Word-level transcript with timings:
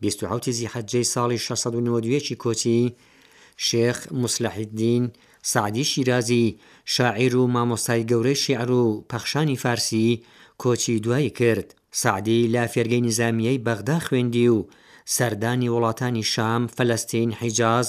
26 0.02 0.50
زی 0.58 0.66
حەجەی 0.74 1.06
ساڵی 1.14 1.38
1692ی 1.46 2.34
کۆچی 2.42 2.82
شێخ 3.66 3.98
مسلحیددین 4.22 5.04
سعدی 5.52 5.84
شیرازی 5.92 6.46
شاعیر 6.94 7.34
و 7.36 7.42
مامۆستای 7.54 8.06
گەورەی 8.10 8.40
شیعر 8.44 8.70
و 8.70 9.04
پەخشانی 9.10 9.56
فارسی 9.62 10.22
کۆچی 10.62 10.96
دوایی 11.04 11.30
کرد 11.30 11.68
سعدی 12.02 12.46
لا 12.54 12.66
فێرگەی 12.72 13.02
نظامیەی 13.08 13.62
بەغدا 13.66 13.98
خوێندی 14.06 14.48
و 14.56 14.66
سەردانی 15.16 15.72
وڵاتانی 15.74 16.24
شام 16.34 16.62
فەلستین 16.76 17.30
حیجاز 17.40 17.86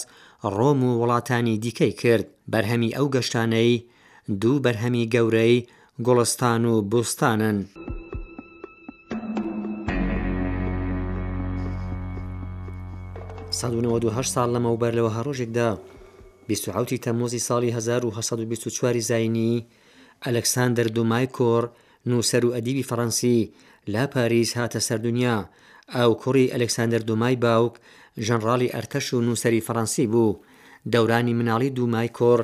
ڕۆم 0.58 0.80
و 0.88 0.92
وڵاتانی 1.02 1.56
دیکەی 1.64 1.94
کرد 2.02 2.28
بەرهەمی 2.54 2.96
ئەو 2.98 3.08
گەشتانەی 3.16 3.74
دوو 4.42 4.64
بەرهەمی 4.66 5.10
گەورەی 5.14 5.56
گوڵستان 6.06 6.62
و 6.72 6.76
بوستانن. 6.92 7.58
1970 13.58 14.34
ساڵ 14.36 14.48
لەمەوبەر 14.56 14.92
لەوە 14.98 15.12
هەڕۆژێکدا 15.18 15.70
1970 16.50 17.02
تەمۆزی 17.06 17.42
ساڵی 17.48 17.70
1924 17.76 19.00
زینی 19.10 19.54
ئەلەکساندر 20.26 20.88
دومای 20.98 21.28
کۆر 21.38 21.62
نووسەر 22.10 22.42
و 22.46 22.54
ئەدیبی 22.56 22.88
فەڕەنسی 22.90 23.38
لا 23.94 24.04
پاریس 24.14 24.52
هاتە 24.58 24.80
سەردونیا 24.88 25.36
ئەو 25.96 26.12
کوڕی 26.22 26.52
ئەلەکساندر 26.54 27.02
دومای 27.10 27.36
باوک 27.44 27.74
ژەنرالی 28.28 28.72
ئەرتەش 28.76 29.08
و 29.14 29.22
نووسری 29.28 29.66
فەڕەنسی 29.68 30.06
بوو 30.14 30.40
دەورانی 30.94 31.38
مناڵی 31.40 31.70
دومای 31.78 32.10
کۆر 32.20 32.40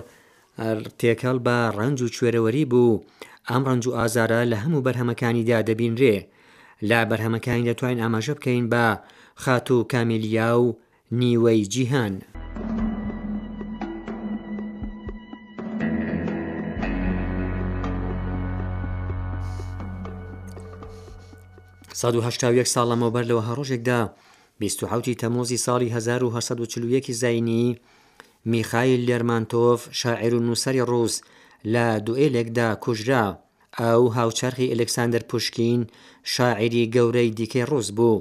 تێکەڵ 1.00 1.38
بە 1.46 1.58
ڕنج 1.80 1.98
و 2.06 2.12
کوێرەوەری 2.18 2.66
بوو 2.72 3.02
ئەم 3.50 3.62
ڕنج 3.70 3.84
و 3.88 3.96
ئازارە 3.98 4.42
لە 4.52 4.58
هەموو 4.64 4.84
بەرهەمەکانیدا 4.86 5.58
دەبینرێ 5.70 6.18
لا 6.90 7.00
بەرهەمەکانی 7.09 7.68
دەتوانین 7.70 8.02
ئاماژە 8.03 8.34
بکەین 8.38 8.66
بە 8.73 8.86
خات 9.44 9.66
و 9.72 9.78
کاملییا 9.92 10.50
و 10.62 10.68
نیوەی 11.20 11.66
جیهان. 11.72 12.14
ه 12.23 12.26
ساڵە 22.73 22.95
مۆبەر 23.02 23.26
لەوە 23.30 23.44
هەڕۆژێکدا 23.50 24.00
26 24.59 25.22
تەمۆزی 25.22 25.59
ساڵی 25.66 25.90
1940 25.92 27.12
زینی 27.22 27.80
میخایل 28.46 29.02
لێرمانتۆف 29.09 29.80
شاعر 30.00 30.34
و 30.35 30.40
نووسری 30.40 30.81
ڕوس 30.90 31.14
لە 31.74 31.85
دوئێلێکدا 32.08 32.68
کوژرا 32.84 33.25
ئەو 33.80 34.02
هاوچەرخی 34.18 34.72
ئەلکساندر 34.72 35.24
پوشکین 35.30 35.81
شاعری 36.24 36.90
گەورەی 36.96 37.34
دیکەی 37.38 37.68
ڕوس 37.72 37.88
بوو 37.97 38.19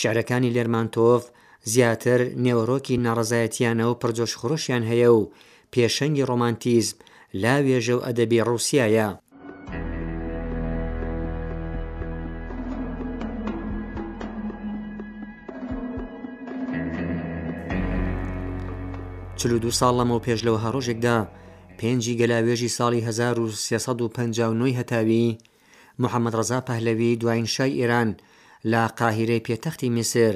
شعرەکانی 0.00 0.54
لێرمانتۆف 0.54 1.22
زیاتر 1.68 2.20
نێوەڕۆکی 2.44 2.96
ناڕزایەتیانەوە 3.04 3.94
پرجۆش 4.00 4.32
خڕشیان 4.40 4.82
هەیە 4.90 5.08
و 5.18 5.30
پێشەنگی 5.72 6.26
ڕۆمانتیزم 6.28 6.96
لا 7.42 7.54
وێژە 7.66 7.94
و 7.96 8.04
ئەدەبی 8.06 8.44
ڕووسایە 8.46 9.08
چلو 19.38 19.58
دو 19.64 19.70
ساڵ 19.78 19.92
لەمەوە 20.00 20.20
پێش 20.26 20.40
لەوە 20.46 20.58
هەڕۆژێکدا 20.64 21.18
پێنجی 21.78 22.18
گەلاوێژی 22.20 22.74
ساڵی 22.76 23.00
1950 23.00 24.76
هەتاوی 24.78 25.38
محەممەد 26.02 26.34
ڕزا 26.40 26.60
پەهلەوی 26.68 27.16
دوایین 27.20 27.48
شای 27.54 27.78
ئێران 27.80 28.10
لە 28.70 28.82
قاهیرەی 28.98 29.44
پێتەختی 29.46 29.88
میسر 29.96 30.34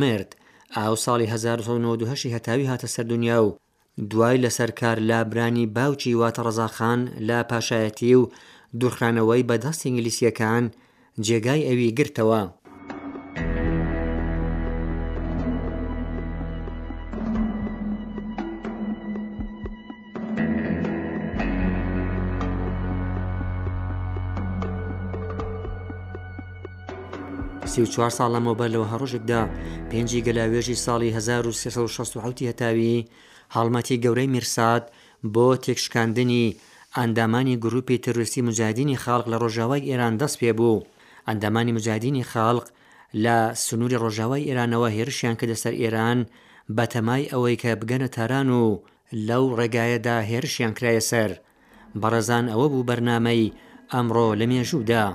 مرد 0.00 0.30
ئاو 0.78 0.94
ساڵی 1.04 1.26
1992 1.26 2.06
هەتاوی 2.34 2.68
هاتە 2.70 2.86
سەر 2.94 3.04
دنیا 3.12 3.38
و 3.44 3.48
دوای 4.10 4.42
لەسەر 4.44 4.70
کار 4.80 4.96
لابرانی 5.08 5.66
باوکی 5.76 6.12
واتە 6.22 6.40
ڕزاخان 6.46 7.00
لا 7.28 7.38
پاشایەتی 7.50 8.14
و 8.20 8.30
دوخرانەوەی 8.80 9.46
بەدەست 9.50 9.80
ئینگلیسیەکان 9.86 10.64
جێگای 11.26 11.66
ئەوی 11.68 11.94
گرتەوە 11.98 12.42
سی 27.72 27.82
و 27.82 27.86
چوار 27.94 28.10
ساڵ 28.18 28.28
لەمەوە 28.34 28.56
بەر 28.60 28.70
لەوە 28.74 28.86
هەڕۆژێکدا 28.92 29.42
پێنجی 29.90 30.24
گەلاوێژی 30.26 30.80
ساڵی 30.84 31.10
1960 31.18 32.46
هەتاوی 32.50 33.04
هەڵمەتی 33.54 34.00
گەورەی 34.04 34.30
میرساد 34.34 34.84
بۆ 35.34 35.46
تێکشکاندنی 35.64 36.46
ئەندامانی 36.96 37.56
گروپی 37.64 37.98
تروریستی 38.04 38.40
مجادینی 38.48 39.00
خاڵق 39.02 39.26
لە 39.32 39.36
ڕۆژاوای 39.42 39.86
ئێران 39.90 40.14
دەست 40.20 40.36
پێ 40.40 40.50
بوو 40.58 40.84
ئەندامانی 41.28 41.72
مجادینی 41.76 42.24
خاڵق 42.32 42.66
لە 43.24 43.36
سنووری 43.64 44.00
ڕۆژاوای 44.02 44.46
ئێرانەوە 44.48 44.88
هێرشیان 44.96 45.34
کە 45.40 45.44
دەسەر 45.50 45.74
ئێران 45.82 46.18
بەتەمای 46.76 47.30
ئەوەی 47.32 47.60
کە 47.62 47.70
بگەنە 47.80 48.08
تاران 48.16 48.48
و 48.62 48.80
لەو 49.28 49.44
ڕێگایەدا 49.58 50.16
هێرشیان 50.30 50.72
کرایە 50.78 51.02
سەر 51.10 51.30
بەڕەزان 52.00 52.44
ئەوە 52.52 52.66
بوو 52.72 52.86
بەرنامەی 52.88 53.52
ئەمڕۆ 53.94 54.26
لە 54.40 54.44
مێژوودا. 54.50 55.06